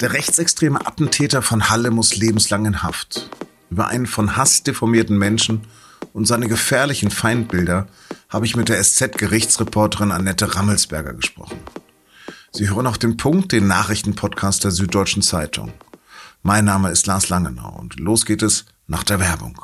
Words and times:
Der 0.00 0.12
rechtsextreme 0.12 0.86
Attentäter 0.86 1.40
von 1.40 1.70
Halle 1.70 1.90
muss 1.90 2.16
lebenslang 2.16 2.66
in 2.66 2.82
Haft. 2.82 3.30
Über 3.70 3.88
einen 3.88 4.06
von 4.06 4.36
Hass 4.36 4.62
deformierten 4.62 5.16
Menschen 5.16 5.62
und 6.12 6.26
seine 6.26 6.48
gefährlichen 6.48 7.10
Feindbilder 7.10 7.88
habe 8.28 8.44
ich 8.44 8.56
mit 8.56 8.68
der 8.68 8.82
SZ-Gerichtsreporterin 8.82 10.12
Annette 10.12 10.54
Rammelsberger 10.54 11.14
gesprochen. 11.14 11.58
Sie 12.52 12.68
hören 12.68 12.86
auf 12.86 12.98
den 12.98 13.16
Punkt, 13.16 13.52
den 13.52 13.68
Nachrichtenpodcast 13.68 14.64
der 14.64 14.70
Süddeutschen 14.70 15.22
Zeitung. 15.22 15.72
Mein 16.42 16.66
Name 16.66 16.90
ist 16.90 17.06
Lars 17.06 17.30
Langenau 17.30 17.78
und 17.78 17.98
los 17.98 18.26
geht 18.26 18.42
es 18.42 18.66
nach 18.86 19.02
der 19.02 19.18
Werbung. 19.18 19.58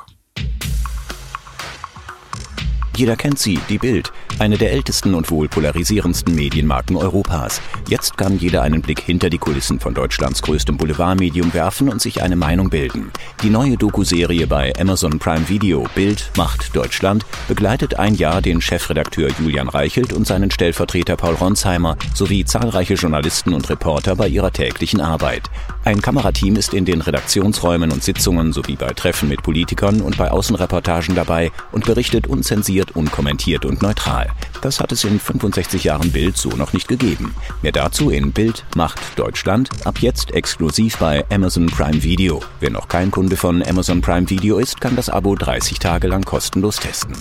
Jeder 2.95 3.15
kennt 3.15 3.37
sie, 3.37 3.59
die 3.69 3.77
Bild, 3.77 4.11
eine 4.39 4.57
der 4.57 4.71
ältesten 4.71 5.13
und 5.13 5.29
wohl 5.31 5.47
polarisierendsten 5.47 6.35
Medienmarken 6.35 6.95
Europas. 6.95 7.61
Jetzt 7.87 8.17
kann 8.17 8.37
jeder 8.37 8.61
einen 8.61 8.81
Blick 8.81 8.99
hinter 8.99 9.29
die 9.29 9.37
Kulissen 9.37 9.79
von 9.79 9.93
Deutschlands 9.93 10.41
größtem 10.41 10.77
Boulevardmedium 10.77 11.53
werfen 11.53 11.89
und 11.89 12.01
sich 12.01 12.21
eine 12.21 12.35
Meinung 12.35 12.69
bilden. 12.69 13.11
Die 13.41 13.49
neue 13.49 13.77
Doku-Serie 13.77 14.47
bei 14.47 14.73
Amazon 14.79 15.19
Prime 15.19 15.47
Video 15.49 15.85
Bild 15.95 16.31
macht 16.37 16.75
Deutschland 16.75 17.25
begleitet 17.47 17.99
ein 17.99 18.15
Jahr 18.15 18.41
den 18.41 18.61
Chefredakteur 18.61 19.29
Julian 19.39 19.69
Reichelt 19.69 20.13
und 20.13 20.25
seinen 20.25 20.51
Stellvertreter 20.51 21.15
Paul 21.15 21.35
Ronsheimer 21.35 21.97
sowie 22.13 22.45
zahlreiche 22.45 22.95
Journalisten 22.95 23.53
und 23.53 23.69
Reporter 23.69 24.15
bei 24.15 24.27
ihrer 24.27 24.51
täglichen 24.51 25.01
Arbeit. 25.01 25.49
Ein 25.85 26.01
Kamerateam 26.01 26.55
ist 26.55 26.73
in 26.73 26.85
den 26.85 27.01
Redaktionsräumen 27.01 27.91
und 27.91 28.03
Sitzungen 28.03 28.53
sowie 28.53 28.75
bei 28.75 28.93
Treffen 28.93 29.29
mit 29.29 29.43
Politikern 29.43 30.01
und 30.01 30.17
bei 30.17 30.31
Außenreportagen 30.31 31.15
dabei 31.15 31.51
und 31.71 31.85
berichtet 31.85 32.27
unzensiert 32.27 32.95
unkommentiert 32.95 33.65
und 33.65 33.81
neutral. 33.81 34.29
Das 34.61 34.79
hat 34.79 34.91
es 34.91 35.03
in 35.03 35.19
65 35.19 35.83
Jahren 35.83 36.11
Bild 36.11 36.37
so 36.37 36.49
noch 36.49 36.73
nicht 36.73 36.87
gegeben. 36.87 37.35
Mehr 37.61 37.71
dazu 37.71 38.09
in 38.09 38.31
Bild 38.31 38.63
macht 38.75 38.99
Deutschland 39.17 39.69
ab 39.85 39.99
jetzt 39.99 40.31
exklusiv 40.31 40.97
bei 40.97 41.25
Amazon 41.29 41.67
Prime 41.67 42.01
Video. 42.01 42.41
Wer 42.59 42.69
noch 42.69 42.87
kein 42.87 43.11
Kunde 43.11 43.35
von 43.35 43.61
Amazon 43.61 44.01
Prime 44.01 44.29
Video 44.29 44.57
ist, 44.57 44.79
kann 44.79 44.95
das 44.95 45.09
Abo 45.09 45.35
30 45.35 45.79
Tage 45.79 46.07
lang 46.07 46.23
kostenlos 46.23 46.77
testen. 46.77 47.17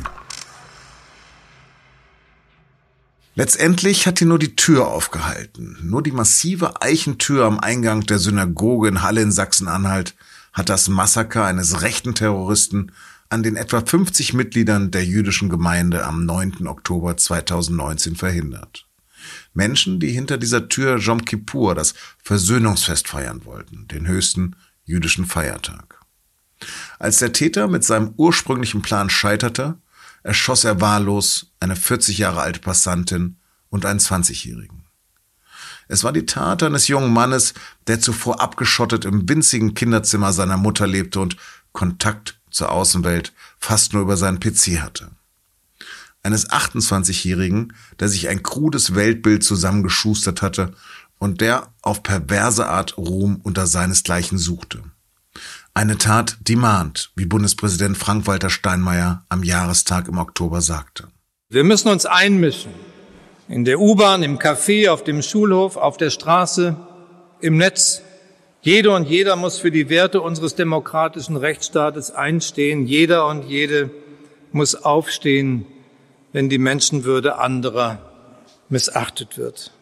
Letztendlich 3.35 4.07
hat 4.07 4.19
hier 4.19 4.29
nur 4.29 4.39
die 4.39 4.57
Tür 4.57 4.89
aufgehalten. 4.89 5.79
Nur 5.83 6.03
die 6.03 6.13
massive 6.13 6.83
Eichentür 6.83 7.47
am 7.47 7.59
Eingang 7.59 8.03
der 8.03 8.19
Synagoge 8.19 8.89
in 8.89 9.03
Halle 9.03 9.23
in 9.23 9.33
Sachsen-Anhalt 9.33 10.15
hat 10.53 10.69
das 10.69 10.89
Massaker 10.89 11.47
eines 11.47 11.81
rechten 11.81 12.15
Terroristen 12.15 12.93
an 13.33 13.43
den 13.43 13.57
etwa 13.57 13.81
50 13.81 14.35
Mitgliedern 14.35 14.91
der 14.91 15.07
jüdischen 15.07 15.49
Gemeinde 15.49 16.05
am 16.05 16.27
9. 16.27 16.67
Oktober 16.67 17.17
2019 17.17 18.15
verhindert. 18.15 18.87
Menschen, 19.55 20.01
die 20.01 20.11
hinter 20.11 20.37
dieser 20.37 20.69
Tür 20.69 20.99
Jom 20.99 21.25
Kippur, 21.25 21.75
das 21.75 21.95
Versöhnungsfest 22.23 23.09
feiern 23.09 23.47
wollten, 23.47 23.89
den 23.89 24.07
höchsten 24.07 24.55
jüdischen 24.85 25.25
Feiertag. 25.25 26.01
Als 26.99 27.21
der 27.21 27.33
Täter 27.33 27.69
mit 27.69 27.85
seinem 27.85 28.13
ursprünglichen 28.19 28.83
Plan 28.83 29.09
scheiterte, 29.09 29.79
erschoss 30.23 30.65
er 30.65 30.83
wahllos 30.83 31.53
eine 31.59 31.75
40 31.75 32.19
Jahre 32.19 32.43
alte 32.43 32.61
Passantin 32.61 33.39
und 33.71 33.87
einen 33.87 33.99
20-Jährigen. 34.01 34.85
Es 35.89 36.05
war 36.05 36.13
die 36.13 36.27
Tat 36.27 36.63
eines 36.63 36.87
jungen 36.87 37.13
Mannes, 37.15 37.55
der 37.87 37.99
zuvor 37.99 38.43
abgeschottet 38.43 39.07
im 39.07 39.27
winzigen 39.27 39.73
Kinderzimmer 39.73 40.35
seiner 40.35 40.59
Mutter 40.59 40.87
lebte 40.87 41.21
und 41.21 41.39
Kontakt 41.73 42.42
zur 42.53 42.70
Außenwelt 42.70 43.33
fast 43.58 43.92
nur 43.92 44.03
über 44.03 44.17
seinen 44.17 44.41
PC 44.41 44.81
hatte. 44.81 45.11
Eines 46.22 46.48
28-Jährigen, 46.50 47.72
der 47.98 48.08
sich 48.08 48.28
ein 48.28 48.42
krudes 48.42 48.95
Weltbild 48.95 49.42
zusammengeschustert 49.42 50.41
hatte 50.41 50.73
und 51.19 51.41
der 51.41 51.73
auf 51.83 52.03
perverse 52.03 52.69
Art 52.69 52.97
Ruhm 52.97 53.41
unter 53.42 53.67
seinesgleichen 53.67 54.39
suchte. 54.39 54.83
Eine 55.75 55.96
Tat, 55.96 56.36
die 56.42 56.57
mahnt, 56.57 57.12
wie 57.17 57.24
Bundespräsident 57.24 57.96
Frank-Walter 57.96 58.51
Steinmeier 58.51 59.24
am 59.29 59.42
Jahrestag 59.42 60.07
im 60.07 60.18
Oktober 60.18 60.61
sagte. 60.61 61.08
Wir 61.48 61.64
müssen 61.64 61.89
uns 61.89 62.07
einmischen. 62.07 62.73
In 63.48 63.64
der 63.64 63.80
U-Bahn, 63.80 64.23
im 64.23 64.39
Café, 64.39 64.91
auf 64.91 65.02
dem 65.02 65.23
Schulhof, 65.23 65.77
auf 65.77 65.96
der 65.96 66.11
Straße, 66.11 66.77
im 67.41 67.57
Netz, 67.57 68.02
jede 68.62 68.92
und 68.92 69.08
jeder 69.08 69.34
muss 69.34 69.58
für 69.58 69.73
die 69.73 69.89
Werte 69.89 70.20
unseres 70.20 70.55
demokratischen 70.55 71.36
Rechtsstaates 71.36 72.12
einstehen. 72.12 72.86
Jeder 72.86 73.27
und 73.27 73.48
jede 73.48 73.90
muss 74.52 74.77
aufstehen, 74.77 75.67
wenn 76.33 76.48
die 76.48 76.58
Menschenwürde 76.58 77.39
anderer 77.39 78.11
missachtet 78.68 79.36
wird. 79.36 79.73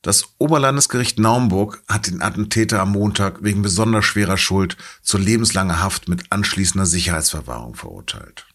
Das 0.00 0.34
Oberlandesgericht 0.38 1.18
Naumburg 1.18 1.82
hat 1.88 2.06
den 2.06 2.22
Attentäter 2.22 2.80
am 2.80 2.92
Montag 2.92 3.42
wegen 3.42 3.62
besonders 3.62 4.04
schwerer 4.04 4.36
Schuld 4.36 4.76
zur 5.02 5.20
lebenslanger 5.20 5.82
Haft 5.82 6.08
mit 6.08 6.30
anschließender 6.30 6.86
Sicherheitsverwahrung 6.86 7.74
verurteilt. 7.74 8.46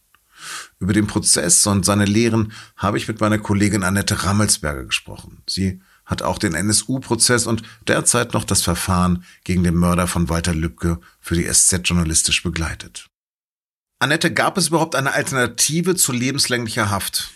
Über 0.79 0.94
den 0.94 1.07
Prozess 1.07 1.66
und 1.67 1.85
seine 1.85 2.06
Lehren 2.06 2.51
habe 2.75 2.97
ich 2.97 3.07
mit 3.07 3.19
meiner 3.19 3.38
Kollegin 3.38 3.84
Annette 3.84 4.23
Rammelsberger 4.23 4.85
gesprochen. 4.85 5.44
Sie 5.47 5.81
hat 6.09 6.24
auch 6.24 6.40
den 6.40 6.56
NSU-Prozess 6.56 7.46
und 7.46 7.62
derzeit 7.88 8.34
noch 8.34 8.44
das 8.44 8.64
Verfahren 8.64 9.24
gegen 9.44 9.64
den 9.64 9.75
Mörder 9.75 10.08
von 10.08 10.28
Walter 10.28 10.53
Lübcke 10.53 11.00
für 11.20 11.36
die 11.36 11.46
SZ 11.46 11.81
journalistisch 11.86 12.42
begleitet. 12.42 13.08
Annette, 14.00 14.34
gab 14.34 14.58
es 14.58 14.70
überhaupt 14.70 14.96
eine 14.96 15.14
Alternative 15.14 15.96
zu 15.96 16.12
lebenslänglicher 16.12 16.90
Haft? 16.90 17.31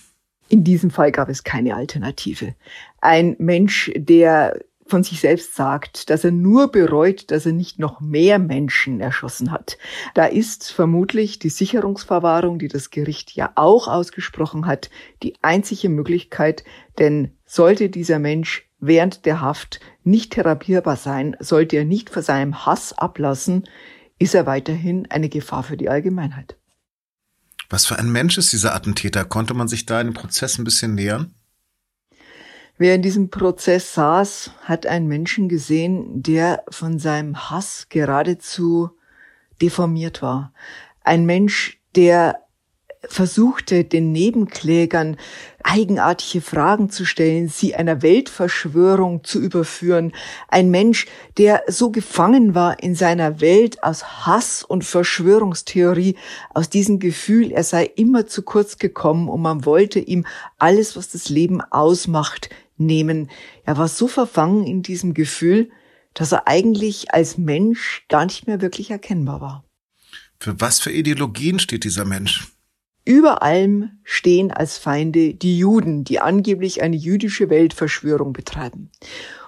In 0.50 0.64
diesem 0.64 0.92
Fall 0.92 1.12
gab 1.12 1.30
es 1.30 1.44
keine 1.44 1.76
Alternative. 1.76 2.56
Ein 3.00 3.36
Mensch, 3.38 3.92
der 3.96 4.60
von 4.94 5.04
sich 5.04 5.22
selbst 5.22 5.56
sagt, 5.56 6.12
dass 6.12 6.24
er 6.24 6.30
nur 6.30 6.72
bereut, 6.72 7.32
dass 7.32 7.48
er 7.48 7.52
nicht 7.52 7.80
noch 7.80 8.00
mehr 8.00 8.38
Menschen 8.38 9.00
erschossen 9.00 9.50
hat. 9.50 9.80
Da 10.14 10.26
ist 10.26 10.72
vermutlich 10.72 11.40
die 11.40 11.50
Sicherungsverwahrung, 11.50 12.60
die 12.60 12.68
das 12.68 12.92
Gericht 12.92 13.32
ja 13.32 13.52
auch 13.56 13.88
ausgesprochen 13.88 14.68
hat, 14.68 14.92
die 15.24 15.34
einzige 15.42 15.90
Möglichkeit, 15.90 16.64
denn 17.00 17.32
sollte 17.44 17.90
dieser 17.90 18.20
Mensch 18.20 18.70
während 18.80 19.26
der 19.26 19.42
Haft 19.42 19.80
nicht 20.04 20.34
therapierbar 20.34 20.96
sein, 20.96 21.36
sollte 21.40 21.78
er 21.78 21.86
nicht 21.86 22.12
vor 22.12 22.22
seinem 22.22 22.68
Hass 22.68 22.94
ablassen, 22.94 23.64
ist 24.20 24.36
er 24.36 24.46
weiterhin 24.46 25.10
eine 25.10 25.28
Gefahr 25.28 25.64
für 25.64 25.76
die 25.76 25.90
Allgemeinheit. 25.90 26.56
Was 27.72 27.88
für 27.88 27.98
ein 27.98 28.12
Mensch 28.12 28.38
ist 28.38 28.54
dieser 28.54 28.76
Attentäter? 28.76 29.26
Konnte 29.26 29.56
man 29.56 29.68
sich 29.68 29.88
da 29.88 30.00
in 30.00 30.10
dem 30.10 30.14
Prozess 30.14 30.60
ein 30.60 30.66
bisschen 30.66 30.94
nähern? 30.94 31.34
Wer 32.84 32.96
in 32.96 33.02
diesem 33.02 33.30
Prozess 33.30 33.94
saß, 33.94 34.52
hat 34.64 34.86
einen 34.88 35.08
Menschen 35.08 35.48
gesehen, 35.48 36.22
der 36.22 36.66
von 36.70 37.00
seinem 37.00 37.50
Hass 37.50 37.88
geradezu 37.88 38.90
deformiert 39.62 40.22
war. 40.22 40.52
Ein 41.02 41.26
Mensch, 41.26 41.80
der 41.96 42.40
versuchte, 43.06 43.86
den 43.86 44.12
Nebenklägern 44.12 45.16
eigenartige 45.64 46.42
Fragen 46.42 46.90
zu 46.90 47.06
stellen, 47.06 47.48
sie 47.48 47.74
einer 47.74 48.02
Weltverschwörung 48.02 49.24
zu 49.24 49.40
überführen. 49.40 50.12
Ein 50.50 50.70
Mensch, 50.70 51.06
der 51.38 51.64
so 51.68 51.90
gefangen 51.90 52.54
war 52.54 52.84
in 52.84 52.96
seiner 52.96 53.40
Welt 53.40 53.82
aus 53.82 54.26
Hass 54.26 54.62
und 54.62 54.84
Verschwörungstheorie, 54.84 56.18
aus 56.54 56.70
diesem 56.70 57.00
Gefühl, 57.00 57.54
er 57.54 57.64
sei 57.64 57.86
immer 57.96 58.28
zu 58.28 58.42
kurz 58.42 58.78
gekommen 58.78 59.30
und 59.30 59.42
man 59.42 59.66
wollte 59.66 60.00
ihm 60.00 60.26
alles, 60.58 60.98
was 60.98 61.10
das 61.10 61.30
Leben 61.30 61.62
ausmacht, 61.62 62.50
nehmen. 62.78 63.30
Er 63.66 63.78
war 63.78 63.88
so 63.88 64.08
verfangen 64.08 64.66
in 64.66 64.84
diesem 64.84 65.14
Gefühl, 65.14 65.70
dass 66.14 66.32
er 66.32 66.48
eigentlich 66.48 67.14
als 67.14 67.38
Mensch 67.38 68.06
gar 68.10 68.26
nicht 68.26 68.48
mehr 68.48 68.62
wirklich 68.62 68.92
erkennbar 68.92 69.42
war. 69.42 69.66
Für 70.40 70.60
was 70.60 70.80
für 70.80 70.92
Ideologien 70.92 71.60
steht 71.60 71.84
dieser 71.84 72.06
Mensch? 72.06 72.48
Über 73.06 73.44
allem 73.44 74.00
stehen 74.04 74.52
als 74.52 74.78
Feinde 74.78 75.34
die 75.34 75.58
Juden, 75.58 76.04
die 76.04 76.20
angeblich 76.20 76.82
eine 76.82 76.96
jüdische 76.96 77.50
Weltverschwörung 77.50 78.32
betreiben. 78.32 78.92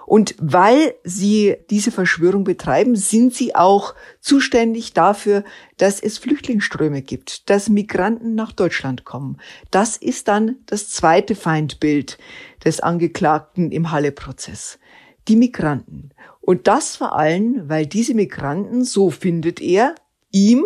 Und 0.06 0.36
weil 0.40 0.96
sie 1.04 1.56
diese 1.70 1.92
Verschwörung 1.92 2.44
betreiben, 2.44 2.96
sind 2.96 3.34
sie 3.34 3.56
auch 3.56 3.96
zuständig 4.20 4.94
dafür, 4.94 5.44
dass 5.78 6.00
es 6.00 6.18
Flüchtlingsströme 6.18 7.02
gibt, 7.02 7.50
dass 7.50 7.70
Migranten 7.70 8.36
nach 8.36 8.52
Deutschland 8.52 9.04
kommen. 9.04 9.38
Das 9.72 9.98
ist 9.98 10.28
dann 10.28 10.58
das 10.68 10.90
zweite 10.90 11.36
Feindbild 11.36 12.18
des 12.64 12.80
Angeklagten 12.80 13.72
im 13.72 13.92
Halle-Prozess. 13.92 14.80
Die 15.28 15.36
Migranten. 15.36 16.12
Und 16.40 16.68
das 16.68 16.96
vor 16.96 17.16
allem, 17.16 17.68
weil 17.68 17.88
diese 17.88 18.14
Migranten, 18.14 18.84
so 18.86 19.10
findet 19.10 19.60
er, 19.60 19.96
ihm 20.32 20.66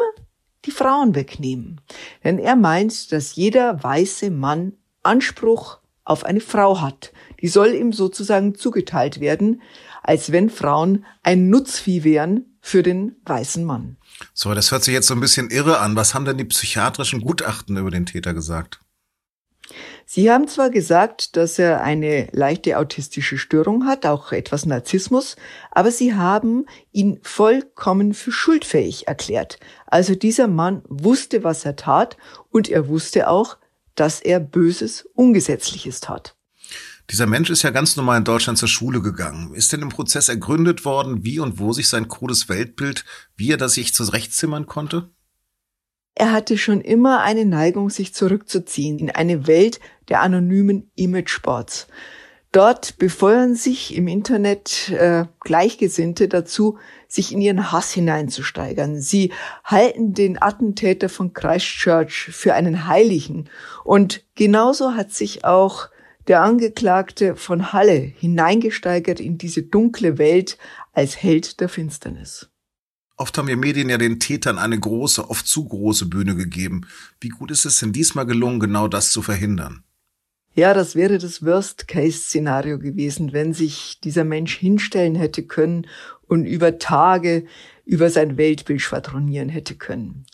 die 0.65 0.71
Frauen 0.71 1.15
wegnehmen. 1.15 1.79
Denn 2.23 2.39
er 2.39 2.57
meint, 2.57 3.13
dass 3.13 3.35
jeder 3.35 3.81
weiße 3.81 4.29
Mann 4.29 4.73
Anspruch 5.01 5.78
auf 6.09 6.23
eine 6.23 6.41
Frau 6.41 6.81
hat. 6.81 7.13
Die 7.41 7.47
soll 7.47 7.73
ihm 7.73 7.93
sozusagen 7.93 8.55
zugeteilt 8.55 9.19
werden, 9.19 9.61
als 10.03 10.31
wenn 10.31 10.49
Frauen 10.49 11.05
ein 11.23 11.49
Nutzvieh 11.49 12.03
wären 12.03 12.57
für 12.61 12.83
den 12.83 13.15
weißen 13.25 13.63
Mann. 13.63 13.97
So, 14.33 14.53
das 14.53 14.71
hört 14.71 14.83
sich 14.83 14.93
jetzt 14.93 15.07
so 15.07 15.13
ein 15.13 15.19
bisschen 15.19 15.49
irre 15.49 15.79
an. 15.79 15.95
Was 15.95 16.13
haben 16.13 16.25
denn 16.25 16.37
die 16.37 16.45
psychiatrischen 16.45 17.21
Gutachten 17.21 17.77
über 17.77 17.91
den 17.91 18.05
Täter 18.05 18.33
gesagt? 18.33 18.79
Sie 20.05 20.31
haben 20.31 20.47
zwar 20.47 20.71
gesagt, 20.71 21.37
dass 21.37 21.59
er 21.59 21.83
eine 21.83 22.29
leichte 22.31 22.79
autistische 22.79 23.37
Störung 23.37 23.85
hat, 23.85 24.07
auch 24.07 24.31
etwas 24.31 24.65
Narzissmus, 24.65 25.35
aber 25.69 25.91
Sie 25.91 26.15
haben 26.15 26.65
ihn 26.91 27.19
vollkommen 27.21 28.15
für 28.15 28.31
schuldfähig 28.31 29.07
erklärt. 29.07 29.59
Also 29.85 30.15
dieser 30.15 30.47
Mann 30.47 30.81
wusste, 30.89 31.43
was 31.43 31.63
er 31.65 31.75
tat 31.75 32.17
und 32.49 32.69
er 32.69 32.87
wusste 32.87 33.29
auch, 33.29 33.57
dass 33.99 34.21
er 34.21 34.39
Böses, 34.39 35.07
Ungesetzliches 35.13 35.99
tat. 35.99 36.35
Dieser 37.09 37.25
Mensch 37.25 37.49
ist 37.49 37.63
ja 37.63 37.71
ganz 37.71 37.95
normal 37.95 38.19
in 38.19 38.23
Deutschland 38.23 38.57
zur 38.57 38.67
Schule 38.67 39.01
gegangen. 39.01 39.53
Ist 39.55 39.73
denn 39.73 39.81
im 39.81 39.89
Prozess 39.89 40.29
ergründet 40.29 40.85
worden, 40.85 41.25
wie 41.25 41.39
und 41.39 41.57
wo 41.57 41.73
sich 41.73 41.87
sein 41.87 42.07
krudes 42.07 42.49
Weltbild, 42.49 43.03
wie 43.35 43.51
er 43.51 43.57
das 43.57 43.73
sich 43.73 43.95
zurechtzimmern 43.95 44.67
konnte? 44.67 45.09
Er 46.13 46.31
hatte 46.31 46.57
schon 46.57 46.81
immer 46.81 47.21
eine 47.21 47.45
Neigung, 47.45 47.89
sich 47.89 48.13
zurückzuziehen 48.13 48.99
in 48.99 49.09
eine 49.09 49.47
Welt 49.47 49.79
der 50.09 50.21
anonymen 50.21 50.91
Imageboards. 50.95 51.87
Dort 52.51 52.97
befeuern 52.97 53.53
sich 53.53 53.95
im 53.95 54.07
Internet 54.07 54.89
äh, 54.89 55.25
Gleichgesinnte 55.39 56.27
dazu, 56.27 56.79
sich 57.07 57.31
in 57.31 57.41
ihren 57.41 57.71
Hass 57.71 57.91
hineinzusteigern. 57.91 58.99
Sie 58.99 59.31
halten 59.63 60.15
den 60.15 60.41
Attentäter 60.41 61.09
von 61.09 61.33
Christchurch 61.33 62.29
für 62.31 62.55
einen 62.55 62.87
Heiligen. 62.87 63.49
Und 63.83 64.23
genauso 64.33 64.95
hat 64.95 65.11
sich 65.11 65.45
auch 65.45 65.89
der 66.27 66.41
Angeklagte 66.41 67.35
von 67.35 67.71
Halle 67.71 67.97
hineingesteigert 67.97 69.19
in 69.19 69.37
diese 69.37 69.61
dunkle 69.61 70.17
Welt 70.17 70.57
als 70.91 71.21
Held 71.21 71.59
der 71.59 71.69
Finsternis. 71.69 72.49
Oft 73.15 73.37
haben 73.37 73.47
wir 73.47 73.57
Medien 73.57 73.89
ja 73.89 73.97
den 73.97 74.19
Tätern 74.19 74.57
eine 74.57 74.79
große, 74.79 75.29
oft 75.29 75.45
zu 75.45 75.65
große 75.65 76.07
Bühne 76.07 76.35
gegeben. 76.35 76.87
Wie 77.19 77.29
gut 77.29 77.51
ist 77.51 77.65
es 77.65 77.79
denn 77.79 77.91
diesmal 77.91 78.25
gelungen, 78.25 78.59
genau 78.59 78.87
das 78.87 79.11
zu 79.11 79.21
verhindern? 79.21 79.83
Ja, 80.59 80.73
das 80.73 80.93
wäre 80.93 81.19
das 81.19 81.45
Worst-Case-Szenario 81.45 82.79
gewesen, 82.79 83.31
wenn 83.31 83.53
sich 83.53 84.01
dieser 84.01 84.25
Mensch 84.25 84.57
hinstellen 84.57 85.15
hätte 85.15 85.43
können 85.43 85.87
und 86.27 86.43
über 86.43 86.79
Tage 86.79 87.45
über 87.85 88.09
sein 88.09 88.35
Weltbild 88.35 88.81
schwadronieren 88.81 89.47
hätte 89.47 89.75
können. 89.75 90.25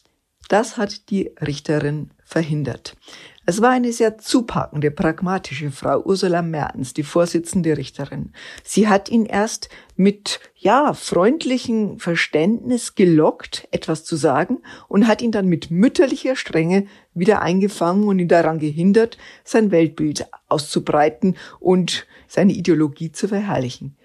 Das 0.49 0.77
hat 0.77 1.11
die 1.11 1.31
Richterin 1.45 2.09
verhindert. 2.23 2.97
Es 3.47 3.61
war 3.61 3.69
eine 3.69 3.93
sehr 3.93 4.17
zupackende, 4.17 4.89
pragmatische 4.89 5.69
Frau, 5.69 6.01
Ursula 6.01 6.41
Mertens, 6.41 6.95
die 6.95 7.03
Vorsitzende 7.03 7.77
Richterin. 7.77 8.33
Sie 8.63 8.87
hat 8.87 9.07
ihn 9.07 9.27
erst 9.27 9.69
mit, 9.95 10.39
ja, 10.55 10.93
freundlichem 10.93 11.99
Verständnis 11.99 12.95
gelockt, 12.95 13.67
etwas 13.69 14.03
zu 14.03 14.15
sagen 14.15 14.63
und 14.87 15.07
hat 15.07 15.21
ihn 15.21 15.31
dann 15.31 15.45
mit 15.45 15.69
mütterlicher 15.69 16.35
Strenge 16.35 16.87
wieder 17.13 17.43
eingefangen 17.43 18.07
und 18.07 18.17
ihn 18.17 18.27
daran 18.27 18.57
gehindert, 18.57 19.19
sein 19.43 19.69
Weltbild 19.69 20.25
auszubreiten 20.47 21.37
und 21.59 22.07
seine 22.27 22.53
Ideologie 22.53 23.11
zu 23.11 23.27
verherrlichen. 23.27 23.95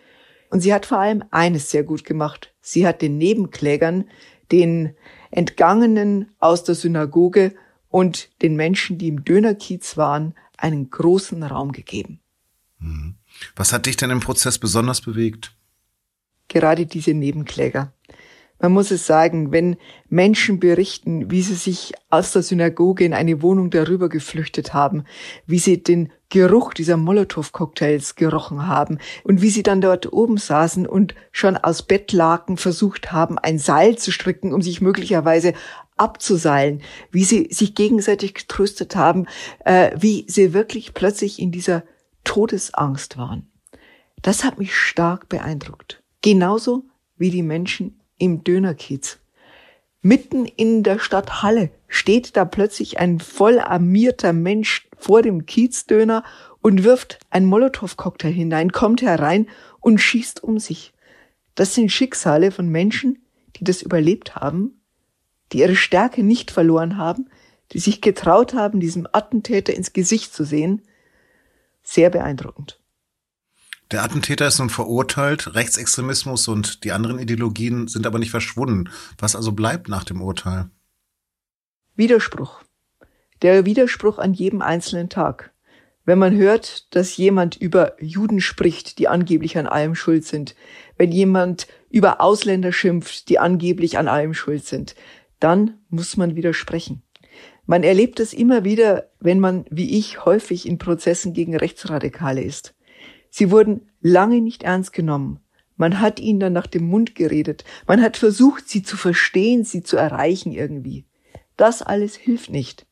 Und 0.51 0.61
sie 0.61 0.75
hat 0.75 0.85
vor 0.85 0.99
allem 0.99 1.25
eines 1.31 1.71
sehr 1.71 1.85
gut 1.85 2.05
gemacht. 2.05 2.53
Sie 2.61 2.87
hat 2.87 3.01
den 3.01 3.17
Nebenklägern, 3.17 4.05
den 4.53 4.95
Entgangenen 5.31 6.31
aus 6.41 6.63
der 6.65 6.75
Synagoge 6.75 7.55
und 7.91 8.31
den 8.41 8.57
Menschen, 8.57 8.97
die 8.97 9.09
im 9.09 9.25
Dönerkiez 9.25 9.99
waren, 9.99 10.35
einen 10.57 10.91
großen 10.91 11.43
Raum 11.43 11.73
gegeben. 11.73 12.21
Mhm. 12.79 13.17
Was 13.57 13.73
hat 13.73 13.87
dich 13.87 13.97
denn 13.97 14.11
im 14.11 14.21
Prozess 14.21 14.59
besonders 14.59 15.01
bewegt? 15.01 15.55
Gerade 16.49 16.87
diese 16.87 17.15
Nebenkläger. 17.15 17.93
Man 18.63 18.73
muss 18.73 18.91
es 18.91 19.07
sagen, 19.07 19.53
wenn 19.53 19.77
Menschen 20.11 20.61
berichten, 20.61 21.31
wie 21.31 21.41
sie 21.41 21.55
sich 21.55 21.95
aus 22.11 22.33
der 22.33 22.43
Synagoge 22.43 23.05
in 23.05 23.15
eine 23.15 23.41
Wohnung 23.41 23.71
darüber 23.71 24.11
geflüchtet 24.11 24.75
haben, 24.75 25.05
wie 25.47 25.59
sie 25.59 25.83
den 25.83 26.13
Geruch 26.29 26.75
dieser 26.75 26.99
Molotow-Cocktails 26.99 28.17
gerochen 28.17 28.67
haben 28.67 28.99
und 29.25 29.41
wie 29.41 29.49
sie 29.49 29.63
dann 29.63 29.81
dort 29.81 30.13
oben 30.13 30.37
saßen 30.37 30.87
und 30.87 31.15
schon 31.33 31.57
aus 31.57 31.83
Bettlaken 31.83 32.59
versucht 32.59 33.13
haben, 33.13 33.39
ein 33.39 33.59
Seil 33.59 33.97
zu 33.97 34.13
stricken, 34.13 34.53
um 34.53 34.61
sich 34.61 34.83
möglicherweise 34.83 35.55
abzuseilen, 36.01 36.83
wie 37.11 37.25
sie 37.25 37.49
sich 37.51 37.75
gegenseitig 37.75 38.35
getröstet 38.35 38.97
haben, 38.97 39.27
äh, 39.65 39.91
wie 39.97 40.25
sie 40.29 40.55
wirklich 40.55 40.95
plötzlich 40.95 41.39
in 41.39 41.53
dieser 41.53 41.85
Todesangst 42.25 43.17
waren. 43.17 43.51
Das 44.23 44.45
hat 44.45 44.59
mich 44.59 44.75
stark 44.75 45.29
beeindruckt. 45.29 46.03
Genauso 46.23 46.85
wie 47.17 47.31
die 47.31 47.43
Menschen 47.43 48.01
im 48.19 48.45
Dönerkiez. 48.45 49.19
Mitten 50.03 50.47
in 50.47 50.83
der 50.83 50.99
Stadt 50.99 51.43
Halle 51.43 51.71
steht 51.87 52.37
da 52.37 52.45
plötzlich 52.47 52.99
ein 52.99 53.21
voll 53.21 53.59
armierter 53.59 54.33
Mensch 54.33 54.89
vor 54.97 55.23
dem 55.23 55.45
Kiezdöner 55.45 56.25
und 56.63 56.85
wirft 56.85 57.19
einen 57.29 57.47
Molotow-Cocktail 57.47 58.31
hinein, 58.31 58.73
kommt 58.73 59.03
herein 59.03 59.47
und 59.81 59.99
schießt 59.99 60.43
um 60.43 60.59
sich. 60.59 60.93
Das 61.55 61.75
sind 61.75 61.93
Schicksale 61.93 62.51
von 62.51 62.69
Menschen, 62.69 63.19
die 63.57 63.65
das 63.65 63.83
überlebt 63.83 64.37
haben 64.37 64.80
die 65.53 65.59
ihre 65.59 65.77
Stärke 65.77 66.23
nicht 66.23 66.51
verloren 66.51 66.97
haben, 66.97 67.29
die 67.73 67.79
sich 67.79 68.01
getraut 68.01 68.55
haben, 68.55 68.81
diesem 68.81 69.07
Attentäter 69.13 69.75
ins 69.75 69.93
Gesicht 69.93 70.35
zu 70.35 70.45
sehen, 70.45 70.83
sehr 71.83 72.11
beeindruckend. 72.11 72.81
Der 73.91 74.05
Attentäter 74.05 74.47
ist 74.47 74.61
nun 74.61 74.71
verurteilt, 74.71 75.55
Rechtsextremismus 75.55 76.47
und 76.47 76.85
die 76.85 76.93
anderen 76.93 77.19
Ideologien 77.19 77.89
sind 77.89 78.07
aber 78.07 78.21
nicht 78.21 78.31
verschwunden. 78.31 78.89
Was 79.19 79.35
also 79.35 79.51
bleibt 79.53 79.89
nach 79.89 80.05
dem 80.05 80.23
Urteil? 80.23 80.71
Widerspruch. 81.97 82.63
Der 83.43 83.67
Widerspruch 83.67 84.19
an 84.19 84.33
jedem 84.33 84.63
einzelnen 84.63 85.09
Tag. 85.09 85.53
Wenn 86.05 86.19
man 86.19 86.37
hört, 86.37 86.95
dass 86.95 87.17
jemand 87.17 87.57
über 87.57 88.01
Juden 88.03 88.41
spricht, 88.41 88.99
die 88.99 89.09
angeblich 89.09 89.59
an 89.59 89.67
allem 89.67 89.95
schuld 89.95 90.25
sind, 90.25 90.55
wenn 90.97 91.13
jemand 91.13 91.67
über 91.91 92.21
Ausländer 92.21 92.73
schimpft, 92.73 93.29
die 93.29 93.39
angeblich 93.39 93.99
an 93.99 94.09
allem 94.09 94.35
schuld 94.35 94.65
sind, 94.65 94.95
dann 95.41 95.79
muss 95.89 96.17
man 96.17 96.37
widersprechen. 96.37 97.03
Man 97.67 97.83
erlebt 97.83 98.21
es 98.21 98.33
immer 98.33 98.65
wieder, 98.65 99.11
wenn 99.21 99.41
man, 99.41 99.65
wie 99.71 99.99
ich, 99.99 100.25
häufig 100.25 100.67
in 100.67 100.79
Prozessen 100.79 101.33
gegen 101.33 101.57
Rechtsradikale 101.57 102.43
ist. 102.43 102.75
Sie 103.31 103.51
wurden 103.51 103.89
lange 104.01 104.41
nicht 104.41 104.63
ernst 104.63 104.93
genommen. 104.93 105.41
Man 105.77 106.01
hat 106.01 106.21
ihnen 106.21 106.41
dann 106.41 106.53
nach 106.53 106.67
dem 106.67 106.85
Mund 106.87 107.15
geredet. 107.15 107.65
Man 107.87 108.03
hat 108.03 108.17
versucht, 108.17 108.69
sie 108.69 108.83
zu 108.83 108.97
verstehen, 108.97 109.65
sie 109.65 109.83
zu 109.83 109.97
erreichen 109.97 110.53
irgendwie. 110.53 111.07
Das 111.57 111.81
alles 111.81 112.17
hilft 112.17 112.51
nicht. 112.51 112.87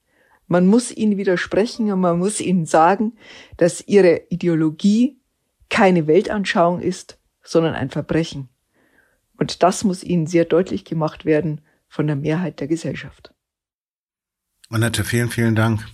Man 0.46 0.66
muss 0.66 0.96
ihnen 0.96 1.18
widersprechen 1.18 1.92
und 1.92 2.00
man 2.00 2.18
muss 2.18 2.40
ihnen 2.40 2.64
sagen, 2.64 3.18
dass 3.58 3.86
ihre 3.86 4.22
Ideologie 4.30 5.20
keine 5.68 6.06
Weltanschauung 6.06 6.80
ist, 6.80 7.18
sondern 7.42 7.74
ein 7.74 7.90
Verbrechen. 7.90 8.48
Und 9.36 9.62
das 9.62 9.84
muss 9.84 10.02
ihnen 10.02 10.26
sehr 10.26 10.46
deutlich 10.46 10.84
gemacht 10.84 11.24
werden, 11.24 11.60
von 11.88 12.06
der 12.06 12.16
Mehrheit 12.16 12.60
der 12.60 12.68
Gesellschaft. 12.68 13.32
Annette, 14.70 15.04
vielen, 15.04 15.30
vielen 15.30 15.54
Dank. 15.54 15.86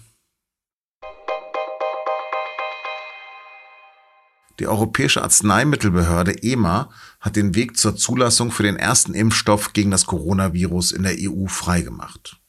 Die 4.61 4.69
Europäische 4.69 5.23
Arzneimittelbehörde 5.23 6.43
EMA 6.43 6.91
hat 7.21 7.37
den 7.37 7.55
Weg 7.55 7.77
zur 7.77 7.97
Zulassung 7.97 8.53
für 8.53 8.63
den 8.63 8.77
ersten 8.77 9.15
Impfstoff 9.15 9.73
gegen 9.73 9.91
das 9.91 10.07
Coronavirus 10.07 10.93
in 10.93 11.03
der 11.03 11.17
EU 11.19 11.47
freigemacht. 11.47 12.41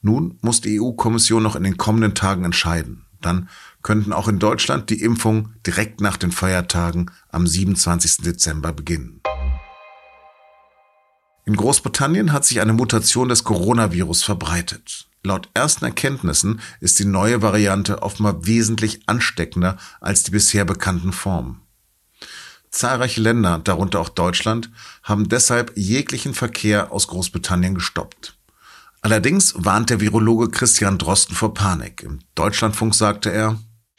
Nun 0.00 0.38
muss 0.42 0.60
die 0.60 0.80
EU-Kommission 0.80 1.42
noch 1.42 1.56
in 1.56 1.64
den 1.64 1.76
kommenden 1.76 2.14
Tagen 2.14 2.44
entscheiden. 2.44 3.06
Dann 3.20 3.48
könnten 3.82 4.12
auch 4.12 4.28
in 4.28 4.38
Deutschland 4.38 4.90
die 4.90 5.00
Impfungen 5.00 5.56
direkt 5.66 6.00
nach 6.00 6.16
den 6.16 6.30
Feiertagen 6.30 7.10
am 7.30 7.46
27. 7.46 8.18
Dezember 8.18 8.72
beginnen. 8.72 9.22
In 11.46 11.56
Großbritannien 11.56 12.32
hat 12.32 12.44
sich 12.44 12.60
eine 12.60 12.72
Mutation 12.72 13.28
des 13.28 13.44
Coronavirus 13.44 14.24
verbreitet. 14.24 15.06
Laut 15.22 15.48
ersten 15.54 15.84
Erkenntnissen 15.84 16.60
ist 16.80 16.98
die 16.98 17.04
neue 17.04 17.42
Variante 17.42 18.02
offenbar 18.02 18.46
wesentlich 18.46 19.02
ansteckender 19.06 19.76
als 20.00 20.22
die 20.22 20.30
bisher 20.30 20.64
bekannten 20.64 21.12
Formen. 21.12 21.60
Zahlreiche 22.70 23.20
Länder, 23.20 23.60
darunter 23.62 24.00
auch 24.00 24.08
Deutschland, 24.08 24.70
haben 25.02 25.28
deshalb 25.28 25.72
jeglichen 25.76 26.34
Verkehr 26.34 26.92
aus 26.92 27.08
Großbritannien 27.08 27.74
gestoppt. 27.74 28.36
Allerdings 29.00 29.54
warnt 29.56 29.90
der 29.90 30.00
Virologe 30.00 30.48
Christian 30.48 30.98
Drosten 30.98 31.36
vor 31.36 31.54
Panik. 31.54 32.02
Im 32.02 32.20
Deutschlandfunk 32.34 32.94
sagte 32.94 33.30
er, 33.30 33.58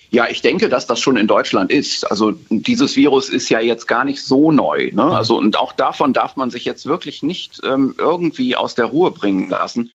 ja, 0.10 0.28
ich 0.30 0.42
denke, 0.42 0.70
dass 0.70 0.88
das 0.88 1.00
schon 1.00 1.18
in 1.18 1.28
Deutschland 1.28 1.72
ist. 1.72 2.10
Also 2.10 2.34
dieses 2.50 2.96
Virus 2.96 3.30
ist 3.30 3.50
ja 3.50 3.60
jetzt 3.60 3.88
gar 3.88 4.06
nicht 4.06 4.24
so 4.24 4.52
neu. 4.52 4.92
Ne? 4.94 5.04
Also 5.04 5.38
und 5.38 5.58
auch 5.58 5.74
davon 5.74 6.14
darf 6.14 6.36
man 6.36 6.50
sich 6.50 6.66
jetzt 6.66 6.86
wirklich 6.86 7.24
nicht 7.24 7.62
ähm, 7.64 7.96
irgendwie 7.98 8.56
aus 8.56 8.76
der 8.76 8.86
Ruhe 8.86 9.12
bringen 9.12 9.50
lassen. 9.50 9.92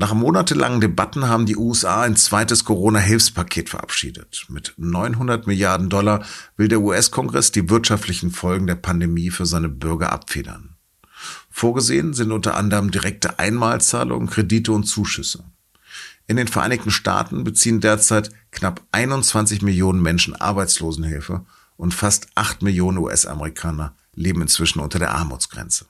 Nach 0.00 0.14
monatelangen 0.14 0.80
Debatten 0.80 1.28
haben 1.28 1.44
die 1.44 1.56
USA 1.56 2.02
ein 2.02 2.14
zweites 2.14 2.64
Corona-Hilfspaket 2.64 3.68
verabschiedet. 3.68 4.46
Mit 4.48 4.74
900 4.76 5.48
Milliarden 5.48 5.88
Dollar 5.88 6.24
will 6.56 6.68
der 6.68 6.80
US-Kongress 6.80 7.50
die 7.50 7.68
wirtschaftlichen 7.68 8.30
Folgen 8.30 8.68
der 8.68 8.76
Pandemie 8.76 9.30
für 9.30 9.44
seine 9.44 9.68
Bürger 9.68 10.12
abfedern. 10.12 10.76
Vorgesehen 11.50 12.14
sind 12.14 12.30
unter 12.30 12.56
anderem 12.56 12.92
direkte 12.92 13.40
Einmalzahlungen, 13.40 14.30
Kredite 14.30 14.70
und 14.70 14.84
Zuschüsse. 14.84 15.42
In 16.28 16.36
den 16.36 16.46
Vereinigten 16.46 16.90
Staaten 16.90 17.42
beziehen 17.42 17.80
derzeit 17.80 18.30
knapp 18.52 18.82
21 18.92 19.62
Millionen 19.62 20.02
Menschen 20.02 20.36
Arbeitslosenhilfe 20.36 21.46
und 21.78 21.94
fast 21.94 22.28
8 22.34 22.60
Millionen 22.62 22.98
US-Amerikaner 22.98 23.96
leben 24.14 24.42
inzwischen 24.42 24.80
unter 24.80 24.98
der 24.98 25.12
Armutsgrenze. 25.12 25.86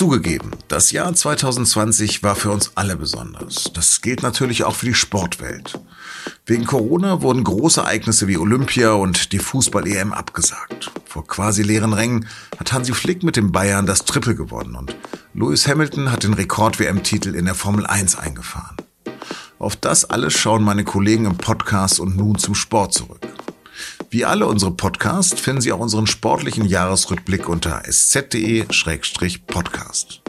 Zugegeben, 0.00 0.52
das 0.68 0.92
Jahr 0.92 1.14
2020 1.14 2.22
war 2.22 2.34
für 2.34 2.50
uns 2.50 2.72
alle 2.74 2.96
besonders. 2.96 3.64
Das 3.74 4.00
gilt 4.00 4.22
natürlich 4.22 4.64
auch 4.64 4.74
für 4.74 4.86
die 4.86 4.94
Sportwelt. 4.94 5.78
Wegen 6.46 6.64
Corona 6.64 7.20
wurden 7.20 7.44
große 7.44 7.82
Ereignisse 7.82 8.26
wie 8.26 8.38
Olympia 8.38 8.92
und 8.92 9.32
die 9.32 9.38
Fußball-EM 9.38 10.14
abgesagt. 10.14 10.90
Vor 11.04 11.26
quasi 11.26 11.62
leeren 11.62 11.92
Rängen 11.92 12.26
hat 12.58 12.72
Hansi 12.72 12.94
Flick 12.94 13.22
mit 13.22 13.36
den 13.36 13.52
Bayern 13.52 13.84
das 13.84 14.06
Triple 14.06 14.34
gewonnen 14.34 14.74
und 14.74 14.96
Lewis 15.34 15.68
Hamilton 15.68 16.10
hat 16.10 16.22
den 16.22 16.32
Rekord-WM-Titel 16.32 17.34
in 17.34 17.44
der 17.44 17.54
Formel 17.54 17.86
1 17.86 18.16
eingefahren. 18.16 18.78
Auf 19.58 19.76
das 19.76 20.06
alles 20.06 20.32
schauen 20.32 20.62
meine 20.62 20.84
Kollegen 20.84 21.26
im 21.26 21.36
Podcast 21.36 22.00
und 22.00 22.16
nun 22.16 22.38
zum 22.38 22.54
Sport 22.54 22.94
zurück. 22.94 23.28
Wie 24.12 24.24
alle 24.24 24.46
unsere 24.46 24.72
Podcasts 24.72 25.40
finden 25.40 25.60
Sie 25.60 25.70
auch 25.70 25.78
unseren 25.78 26.08
sportlichen 26.08 26.64
Jahresrückblick 26.64 27.48
unter 27.48 27.84
sz.de-podcast. 27.84 30.22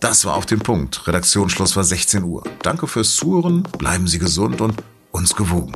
Das 0.00 0.24
war 0.24 0.34
auf 0.34 0.46
den 0.46 0.60
Punkt. 0.60 1.06
Redaktionsschluss 1.06 1.76
war 1.76 1.84
16 1.84 2.24
Uhr. 2.24 2.44
Danke 2.62 2.86
fürs 2.86 3.14
Zuhören, 3.14 3.64
bleiben 3.76 4.08
Sie 4.08 4.18
gesund 4.18 4.62
und 4.62 4.82
uns 5.12 5.36
gewogen. 5.36 5.74